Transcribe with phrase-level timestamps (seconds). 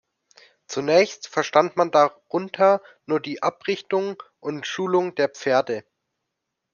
[0.65, 5.83] Zunächst verstand man darunter nur die „"Abrichtung und Schulung der Pferde“".